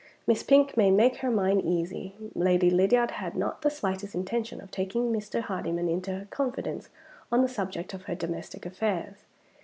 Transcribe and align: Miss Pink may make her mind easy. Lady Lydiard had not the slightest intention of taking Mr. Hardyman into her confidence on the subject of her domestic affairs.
Miss 0.25 0.41
Pink 0.41 0.75
may 0.75 0.89
make 0.89 1.17
her 1.17 1.29
mind 1.29 1.61
easy. 1.63 2.15
Lady 2.33 2.71
Lydiard 2.71 3.11
had 3.11 3.35
not 3.35 3.61
the 3.61 3.69
slightest 3.69 4.15
intention 4.15 4.59
of 4.59 4.71
taking 4.71 5.13
Mr. 5.13 5.41
Hardyman 5.41 5.87
into 5.87 6.11
her 6.11 6.25
confidence 6.31 6.89
on 7.31 7.43
the 7.43 7.47
subject 7.47 7.93
of 7.93 8.05
her 8.05 8.15
domestic 8.15 8.65
affairs. 8.65 9.25